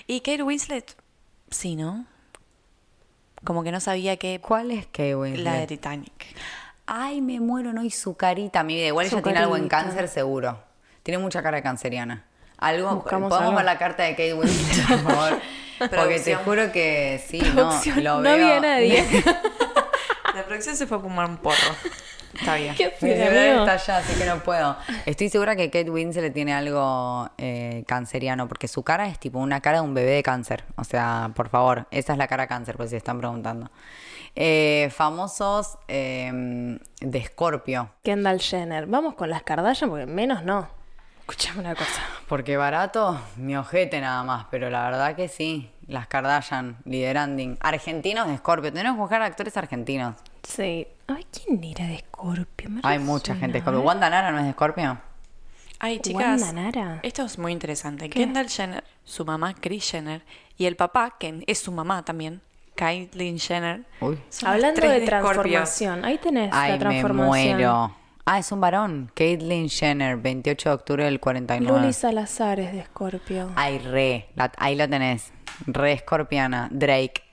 [0.08, 0.96] Y Kate Winslet,
[1.52, 2.06] sí, ¿no?
[3.44, 4.40] Como que no sabía que...
[4.42, 5.38] ¿Cuál es que, güey?
[5.38, 6.36] La de Titanic.
[6.86, 8.88] Ay, me muero, no, y su carita, mi vida.
[8.88, 10.60] Igual Su ella tiene algo en cáncer seguro.
[11.04, 12.26] Tiene mucha cara de canceriana.
[12.58, 13.56] Algo, Buscamos podemos algo.
[13.58, 15.40] ver la carta de Kate Winslet, por favor.
[15.80, 17.72] Porque te juro que sí, no,
[18.02, 18.34] lo no veo.
[18.34, 19.06] había nadie.
[20.36, 21.56] La producción se fue a fumar un porro.
[22.40, 22.76] Está bien.
[22.76, 24.78] ¿Qué está allá, así que no puedo.
[25.06, 29.62] Estoy segura que Kate Winslet tiene algo eh, canceriano, porque su cara es tipo una
[29.62, 30.64] cara de un bebé de cáncer.
[30.76, 33.70] O sea, por favor, esa es la cara cáncer, por si están preguntando.
[34.36, 37.90] Eh, famosos eh, de Escorpio.
[38.04, 38.86] Kendall Jenner.
[38.86, 40.68] Vamos con las Kardashian porque menos no.
[41.22, 42.02] Escuchame una cosa.
[42.28, 45.70] Porque barato, mi ojete nada más, pero la verdad que sí.
[45.88, 47.58] Las Kardashian, lideranding.
[47.60, 48.72] Argentinos de Scorpio.
[48.72, 50.16] Tenemos que buscar actores argentinos.
[50.50, 50.88] Sí.
[51.08, 52.70] Ay, ¿quién era de Scorpio?
[52.70, 53.82] Me Hay resuena, mucha gente de Scorpio.
[53.82, 55.00] ¿Wanda Nara no es de Scorpio?
[55.80, 56.42] Ay, chicas.
[56.42, 57.00] Wanda Nara.
[57.04, 58.10] Esto es muy interesante.
[58.10, 60.24] Kendall Jenner, su mamá Kris Jenner
[60.58, 62.42] y el papá, que es su mamá también,
[62.76, 63.84] Caitlyn Jenner.
[64.02, 64.20] Uy.
[64.44, 66.04] Hablando de transformación.
[66.06, 67.28] Ahí tenés Ay, la me transformación.
[67.58, 67.96] muero.
[68.26, 69.12] Ah, es un varón.
[69.16, 71.80] Caitlyn Jenner, 28 de octubre del 49.
[71.82, 73.52] Luli Salazar es de Scorpio.
[73.56, 74.30] Ay, re.
[74.36, 75.32] La- ahí lo tenés.
[75.66, 76.68] Re escorpiana.
[76.72, 77.24] Drake.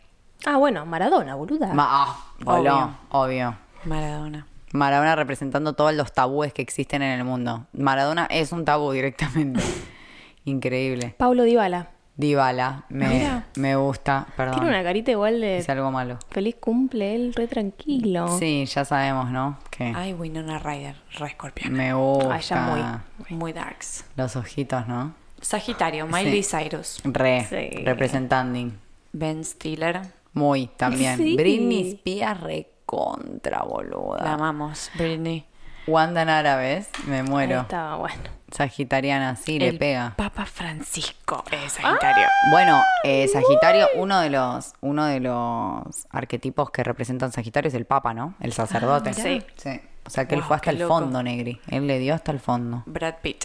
[0.46, 1.74] Ah, bueno, Maradona, boluda.
[1.74, 2.90] Ma- ah, voló.
[3.11, 3.56] Obvio.
[3.85, 4.46] Maradona.
[4.72, 7.66] Maradona representando todos los tabúes que existen en el mundo.
[7.72, 9.61] Maradona es un tabú directamente.
[10.44, 11.14] Increíble.
[11.18, 11.88] Paulo Dybala.
[12.18, 13.46] Dybala, me, Mira.
[13.56, 14.26] me gusta.
[14.37, 14.54] Perdón.
[14.54, 16.18] Tiene una carita igual de Hice algo malo.
[16.30, 18.38] feliz cumple, él re tranquilo.
[18.38, 19.59] Sí, ya sabemos, ¿no?
[19.70, 21.76] Que Ay, Winona Ryder, re escorpiana.
[21.76, 22.32] me gusta.
[22.35, 24.04] Ay, ya Muy darks.
[24.16, 25.12] Los ojitos, ¿no?
[25.42, 27.00] Sagitario, Miley Cyrus.
[27.04, 27.44] Re.
[27.50, 27.85] Sí.
[27.85, 28.72] Representando.
[29.12, 30.00] Ben Stiller.
[30.37, 31.16] Muy también.
[31.16, 31.35] Sí.
[31.35, 34.22] Britney Spears re contra, boluda.
[34.22, 34.90] La amamos.
[34.94, 35.46] Britney.
[35.87, 36.90] Wanda Nara, ¿ves?
[37.07, 37.62] Me muero.
[37.62, 38.22] estaba, bueno.
[38.51, 40.14] Sagitariana, sí, le pega.
[40.16, 42.27] Papa Francisco es Sagitario.
[42.51, 47.87] Bueno, eh, Sagitario, uno de los uno de los arquetipos que representan Sagitario es el
[47.87, 48.35] Papa, ¿no?
[48.40, 49.11] El sacerdote.
[49.16, 49.44] mirá.
[49.57, 49.81] sí.
[50.07, 50.94] O sea que él fue hasta el loco.
[50.94, 51.61] fondo, Negri.
[51.66, 52.83] Él le dio hasta el fondo.
[52.87, 53.44] Brad Pitt.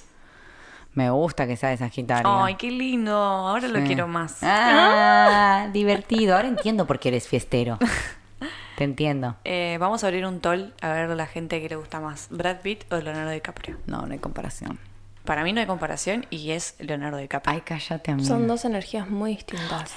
[0.94, 2.30] Me gusta que sea de Sagitario.
[2.30, 3.16] Ay, qué lindo.
[3.16, 4.40] Ahora lo quiero más.
[4.42, 6.36] Ah, divertido.
[6.36, 7.78] Ahora entiendo por qué eres fiestero.
[8.78, 9.36] Te entiendo.
[9.44, 12.62] Eh, vamos a abrir un toll a ver la gente que le gusta más, Brad
[12.62, 13.78] Pitt o Leonardo DiCaprio.
[13.86, 14.80] No, no hay comparación.
[15.24, 17.54] Para mí no hay comparación y es Leonardo DiCaprio.
[17.54, 18.28] Ay, cállate, amiga.
[18.28, 19.94] Son dos energías muy distintas.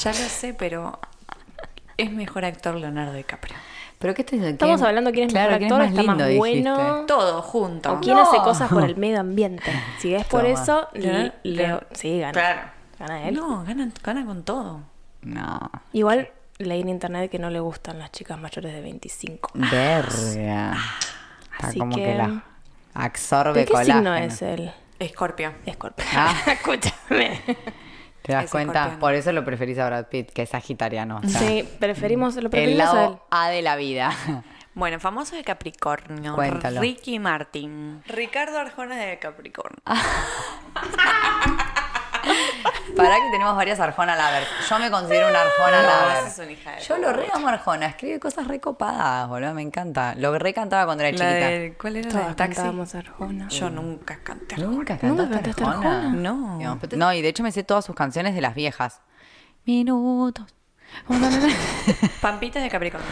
[0.00, 1.00] Ya lo sé, pero
[1.96, 3.56] es mejor actor Leonardo DiCaprio.
[4.04, 6.38] ¿Pero qué te Estamos hablando quién es claro, mejor quién actor, es está más lindo,
[6.38, 6.76] bueno.
[6.76, 7.06] dijiste.
[7.06, 7.90] Todo junto.
[7.94, 8.22] O quién No.
[8.24, 9.72] hace cosas por el medio ambiente.
[9.98, 12.32] Si es por eso, Leo, Leo- sí, gana.
[12.32, 12.60] Claro.
[12.98, 13.34] Gana él.
[13.34, 14.80] No, gana, gana con todo.
[15.22, 15.70] No.
[15.94, 19.52] Igual leí en internet que no le gustan las chicas mayores de 25.
[19.54, 20.76] Verga.
[21.54, 22.44] Está Así como que, que- la
[22.92, 23.96] absorbe ¿De qué colágeno.
[24.00, 24.70] signo es él?
[24.98, 25.54] Escorpio.
[25.64, 26.04] Escorpio.
[26.14, 26.34] Ah.
[26.46, 27.40] Escúchame.
[28.24, 28.96] ¿Te das cuenta?
[28.98, 31.20] Por eso lo preferís a Brad Pitt, que es sagitariano.
[31.22, 32.96] o sea, Sí, preferimos, lo el preferimos a él.
[32.96, 34.12] lado A de la vida.
[34.72, 36.34] Bueno, famoso de Capricornio.
[36.34, 36.80] Cuéntalo.
[36.80, 38.02] Ricky Martin.
[38.08, 39.78] Ricardo Arjona de Capricornio.
[42.96, 44.46] Para que tenemos varias Arjona Lovers.
[44.68, 46.26] Yo me considero una Arjona No, Lover.
[46.28, 47.86] es hija de Yo lo re amo Arjona.
[47.86, 49.52] Escribe cosas recopadas, boludo.
[49.54, 50.14] Me encanta.
[50.16, 51.48] Lo re cantaba cuando era La chiquita.
[51.48, 52.54] de- ¿Cuál era la Todas de taxi?
[52.56, 53.48] cantábamos Arjona.
[53.48, 54.56] Yo nunca canté.
[54.58, 55.76] ¿Nunca ¿Nunca cantaste Arjona?
[55.76, 56.08] Arjona?
[56.12, 56.78] No.
[56.78, 59.00] Te- No, y de hecho me sé todas sus canciones de las viejas.
[59.64, 60.54] Minutos.
[62.20, 63.08] Pampita de Capricornio.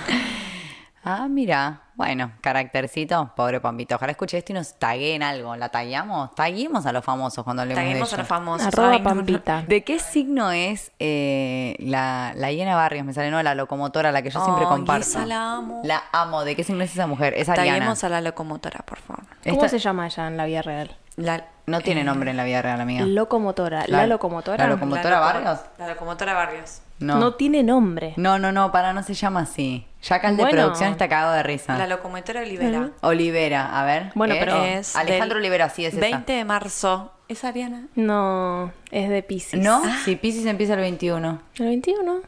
[1.04, 1.81] Ah, mira.
[1.94, 3.32] Bueno, caractercito.
[3.36, 3.96] Pobre Pampita.
[3.96, 5.54] Ojalá escuche esto y nos tagueen algo.
[5.56, 6.34] ¿La tagueamos?
[6.34, 8.66] Taguemos a los famosos cuando hablemos de Taguemos a los famosos.
[8.68, 9.16] Arroba Ay, no, no.
[9.16, 9.62] Pampita.
[9.62, 13.04] ¿De qué signo es eh, la, la Hiena Barrios?
[13.04, 13.42] Me sale, ¿no?
[13.42, 15.02] La locomotora, la que yo siempre comparto.
[15.06, 15.82] esa la amo.
[15.84, 16.44] La amo.
[16.44, 17.34] ¿De qué signo es esa mujer?
[17.36, 17.78] Es Ariana.
[17.78, 19.24] Taguemos a la locomotora, por favor.
[19.44, 20.96] ¿Cómo Esta- se llama ella en la vida real?
[21.16, 23.04] La, No tiene eh, nombre en la vida real, amiga.
[23.04, 23.84] Locomotora.
[23.86, 24.56] La- La, locomotora.
[24.66, 25.60] la locomo- ¿Locomotora loco- Barrios?
[25.78, 26.80] La locomotora Barrios.
[27.02, 27.16] No.
[27.18, 28.14] No tiene nombre.
[28.16, 29.86] no, no, no, para, no se llama así.
[30.02, 30.58] Ya acá el de Bueno.
[30.58, 31.76] producción está cagado de risa.
[31.76, 32.90] La locomotora Olivera.
[33.02, 34.12] Olivera, a ver.
[34.14, 34.40] Bueno, ¿es?
[34.40, 37.12] pero- Es Alejandro del Olivera, sí, es 20 de marzo.
[37.28, 37.86] ¿Es Ariana?
[37.94, 39.54] No, es de Pisces.
[39.54, 39.62] esa.
[39.62, 39.82] ¿No?
[40.04, 41.40] Si Pisces empieza el 21.
[41.58, 42.20] ¿El 21?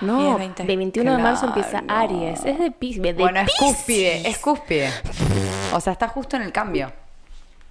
[0.00, 0.64] Y No, 20.
[0.64, 1.60] de 21 de marzo Claro.
[1.60, 2.44] empieza Aries.
[2.44, 3.02] Es de Pisces.
[3.02, 4.90] De bueno, es cúspide, es cúspide.
[5.72, 6.92] O sea, está justo en el cambio.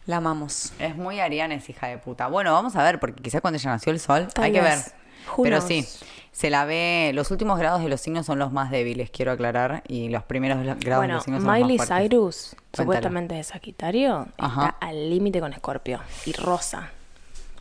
[0.05, 0.73] La amamos.
[0.79, 2.27] Es muy Ariana, es hija de puta.
[2.27, 4.71] Bueno, vamos a ver, porque quizás cuando ella nació el sol, Tal hay que ver.
[4.77, 4.93] vez.
[5.35, 5.67] Who Pero knows?
[5.67, 5.85] sí,
[6.31, 7.11] se la ve.
[7.13, 9.83] Los últimos grados de los signos son los más débiles, quiero aclarar.
[9.87, 12.09] Y los primeros grados de Bueno, los signos son Miley los más fuertes.
[12.09, 14.65] Cyrus, supuestamente de Sagitario, Ajá.
[14.69, 15.99] está al límite con Escorpio.
[16.25, 16.91] Y Rosa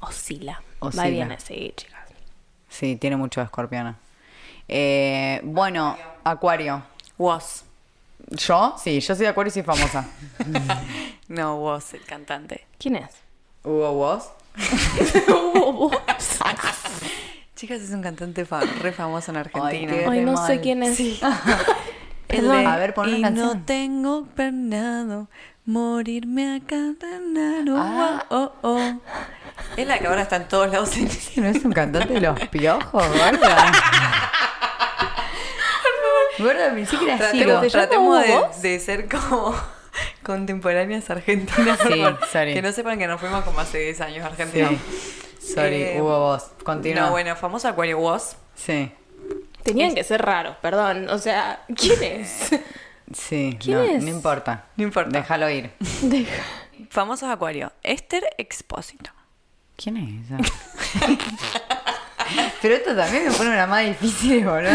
[0.01, 0.63] oscila.
[0.79, 1.03] Oscila.
[1.03, 1.99] Va y viene, sí, chicas.
[2.69, 3.97] Sí, tiene mucho de escorpiana.
[4.69, 6.83] Eh, bueno, Acuario.
[7.17, 7.65] Was.
[8.31, 8.75] ¿Yo?
[8.79, 10.07] Sí, yo soy de Acuario y soy famosa.
[11.29, 12.67] No, Was, el cantante.
[12.79, 13.11] ¿Quién es?
[13.63, 14.31] ¿Hugo vos?
[17.59, 19.93] Chicas, es un cantante fa- re famoso en Argentina.
[20.09, 20.47] Ay, no mal.
[20.47, 20.99] sé quién es.
[22.29, 23.47] El de, A ver, pon una y canción.
[23.59, 25.29] no tengo pernado
[25.65, 28.25] morirme acá oh, Ah.
[28.31, 29.01] oh, oh.
[29.77, 30.97] Es la que ahora está en todos lados.
[30.99, 33.73] en- ¿Que no es un cantante de los piojos, gorda?
[36.39, 38.23] gorda, pensé que era Tratemos, tratemos
[38.63, 39.55] de, de ser como
[40.23, 41.79] contemporáneas argentinas.
[41.89, 42.55] Sí, por- sorry.
[42.55, 44.69] Que no sepan que nos fuimos como hace 10 años a Argentina.
[44.69, 44.79] Sí.
[45.55, 46.51] Sorry, Eh, Hugo vos.
[46.65, 47.07] Continúa.
[47.07, 48.37] No, bueno, famoso Acuario Was.
[48.55, 48.93] Sí,
[49.63, 51.09] Tenían que ser raros, perdón.
[51.11, 52.51] O sea, ¿quién es?
[53.13, 53.57] sí.
[53.61, 54.03] ¿Quién no, es?
[54.03, 54.65] no importa.
[54.77, 55.11] No importa.
[55.11, 55.71] Déjalo ir.
[56.91, 57.73] Famosos Acuario.
[57.83, 59.11] Esther Expósito.
[59.77, 60.39] ¿Quién es esa?
[62.61, 64.71] Pero esto también me pone una más difícil, boludo.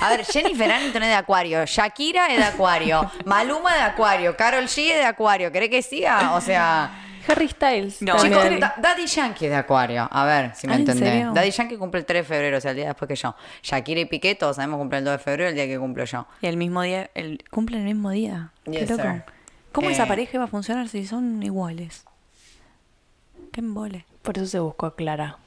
[0.00, 4.36] A ver, Jennifer Aniston es de Acuario, Shakira es de Acuario, Maluma es de Acuario,
[4.36, 5.52] Carol G es de Acuario.
[5.52, 6.32] ¿Querés que siga?
[6.34, 6.90] O sea,
[7.28, 8.02] Harry Styles.
[8.02, 10.08] No, chicos, Da- Daddy Yankee es de Acuario.
[10.10, 11.08] A ver si me Ah, ¿en entendés.
[11.08, 11.32] serio?
[11.34, 13.34] Daddy Yankee cumple el 3 de febrero, o sea, el día después que yo.
[13.62, 16.26] Shakira y Piqué, todos sabemos cumplen el 2 de febrero, el día que cumplo yo.
[16.42, 18.50] Y el mismo día, el, cumplen el mismo día.
[18.64, 19.02] Qué Yes, loco.
[19.02, 19.24] sir.
[19.72, 19.92] ¿Cómo Eh.
[19.92, 22.04] esa pareja iba a funcionar si son iguales?
[23.52, 24.04] Qué embole.
[24.22, 25.38] Por eso se buscó a Clara.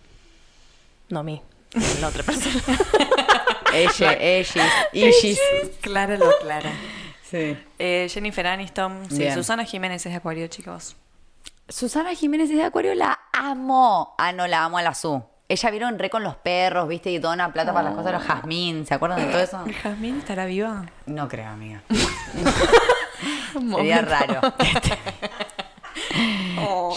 [1.09, 1.41] No a mí.
[2.01, 2.55] La otra persona.
[3.73, 4.55] Ella, ellis,
[4.93, 5.39] illis.
[5.81, 6.71] Clara lo clara.
[7.23, 7.55] Sí.
[7.77, 9.05] Eh, Jennifer Aniston.
[9.11, 9.33] Sí, Bien.
[9.35, 10.95] Susana Jiménez es de Acuario, chicos.
[11.69, 14.15] Susana Jiménez es de Acuario, la amo.
[14.17, 15.21] Ah, no, la amo a la Su.
[15.47, 17.09] Ella vieron re con los perros, ¿viste?
[17.11, 18.85] Y dona plata para las cosas de los jazmín.
[18.85, 19.63] ¿Se acuerdan de todo eso?
[19.83, 20.85] ¿Jazmín estará viva?
[21.07, 21.81] No creo, amiga.
[23.75, 24.41] Sería raro.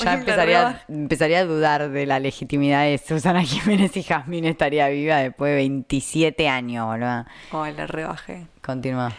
[0.05, 5.17] ya empezaría, empezaría a dudar de la legitimidad de Susana Jiménez y Jazmín estaría viva
[5.17, 7.25] después de 27 años, boludo.
[7.53, 8.47] Oh, la rebajé.
[8.63, 9.13] Continúa.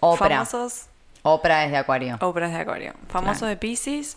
[0.00, 0.44] Oprah.
[0.44, 0.86] Famosos.
[1.22, 2.18] Oprah es de Acuario.
[2.20, 2.94] Obras de Acuario.
[3.08, 3.46] Famoso Claro.
[3.48, 4.16] de Pisces.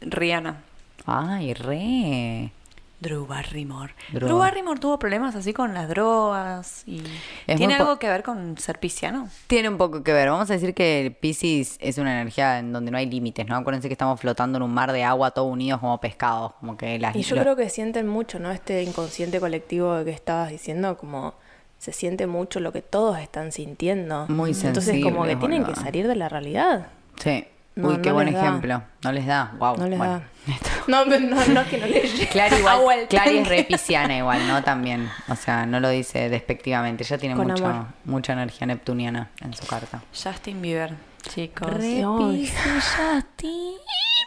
[0.00, 0.62] Rihanna.
[1.06, 2.52] Ay, re.
[3.00, 3.94] Drew Barrymore.
[4.12, 4.26] Drew.
[4.26, 7.00] Drew Barrymore tuvo problemas así con las drogas y
[7.46, 9.28] Es tiene algo que ver con ser pisciano.
[9.46, 10.28] Tiene un poco que ver.
[10.30, 13.54] Vamos a decir que Pisces es una energía en donde no hay límites, ¿no?
[13.54, 16.54] Acuérdense que estamos flotando en un mar de agua, todos unidos como pescados.
[16.58, 18.50] Como que las Y yo lo- creo que sienten mucho, ¿no?
[18.50, 21.34] Este inconsciente colectivo que estabas diciendo, como
[21.78, 24.26] se siente mucho lo que todos están sintiendo.
[24.28, 26.88] Muy Entonces, como que tienen que salir de la realidad.
[27.22, 27.44] Sí.
[27.78, 28.82] No, Uy, qué no buen ejemplo.
[29.04, 29.52] No les da.
[29.58, 29.76] Wow.
[29.78, 30.12] No les bueno.
[30.14, 30.22] da.
[30.88, 33.08] No, no, no es que no les llegue Clary a igual, vuelta.
[33.08, 34.62] Clary es re pisciana igual, ¿no?
[34.64, 35.08] También.
[35.28, 37.04] O sea, no lo dice despectivamente.
[37.04, 37.86] Ella tiene Con mucho, amor.
[38.04, 40.02] mucha energía neptuniana en su carta.
[40.12, 40.94] Justin Bieber,
[41.28, 41.70] chicos.
[41.70, 42.50] Re Ay.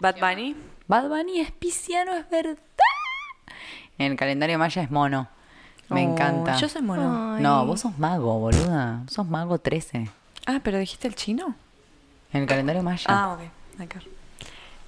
[0.01, 0.55] Bad Bunny.
[0.87, 2.57] Bad Bunny es pisciano, es verdad.
[3.97, 5.27] En el calendario maya es mono.
[5.89, 6.55] Me Oh, encanta.
[6.57, 7.35] Yo soy mono.
[7.35, 7.43] Ay.
[7.43, 9.01] No, vos sos mago, boluda.
[9.03, 10.09] Vos sos mago 13.
[10.45, 11.55] Ah, pero dijiste el chino.
[12.33, 13.05] En el calendario maya.
[13.07, 13.91] Ah, ok.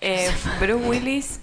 [0.02, 0.30] Eh,
[0.60, 1.40] Bruce Willis.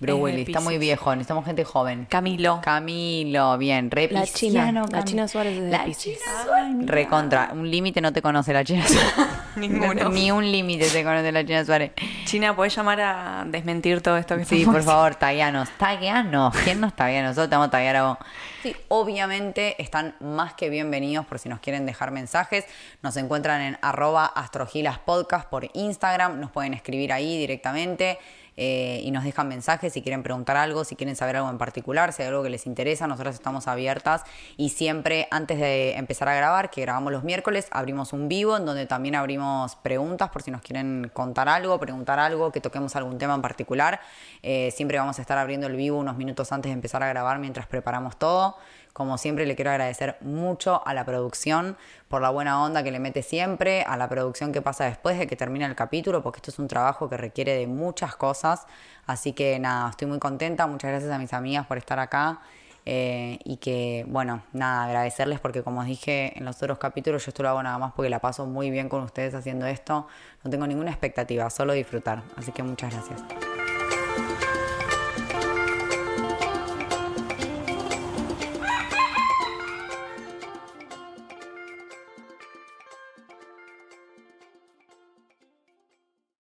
[0.00, 1.14] Es Willy, está muy viejo.
[1.14, 2.06] Necesitamos gente joven.
[2.08, 2.60] Camilo.
[2.62, 3.90] Camilo, bien.
[3.90, 6.18] Re La pisciano, China, la Cam- China Suárez es de La Piscis.
[6.18, 6.76] China Suárez.
[6.86, 7.50] Recontra.
[7.52, 9.14] Un límite no te conoce la China Suárez.
[9.56, 10.08] Ninguno.
[10.10, 11.92] Ni un límite te conoce la China Suárez.
[12.24, 15.68] China, ¿puedes llamar a desmentir todo esto que Sí, estamos por favor, tagueanos.
[15.76, 16.54] Tagueanos.
[16.64, 17.22] ¿Quién nos taguea?
[17.22, 18.18] Nosotros te vamos a taguear a vos.
[18.62, 22.64] Sí, obviamente están más que bienvenidos por si nos quieren dejar mensajes.
[23.02, 26.38] Nos encuentran en arroba astrogilaspodcast por Instagram.
[26.40, 28.18] Nos pueden escribir ahí directamente.
[28.56, 32.12] Eh, y nos dejan mensajes si quieren preguntar algo, si quieren saber algo en particular,
[32.12, 34.24] si hay algo que les interesa, nosotros estamos abiertas
[34.56, 38.66] y siempre antes de empezar a grabar, que grabamos los miércoles, abrimos un vivo en
[38.66, 43.18] donde también abrimos preguntas por si nos quieren contar algo, preguntar algo, que toquemos algún
[43.18, 44.00] tema en particular.
[44.42, 47.38] Eh, siempre vamos a estar abriendo el vivo unos minutos antes de empezar a grabar
[47.38, 48.56] mientras preparamos todo.
[48.92, 51.76] Como siempre, le quiero agradecer mucho a la producción
[52.08, 55.26] por la buena onda que le mete siempre, a la producción que pasa después de
[55.26, 58.66] que termina el capítulo, porque esto es un trabajo que requiere de muchas cosas.
[59.06, 60.66] Así que nada, estoy muy contenta.
[60.66, 62.40] Muchas gracias a mis amigas por estar acá.
[62.86, 67.30] eh, y que, bueno, nada, agradecerles porque como os dije en los otros capítulos, yo
[67.30, 70.06] esto lo hago nada más porque la paso muy bien con ustedes haciendo esto.
[70.42, 72.22] No tengo ninguna expectativa, solo disfrutar.
[72.36, 73.59] Así que muchas gracias.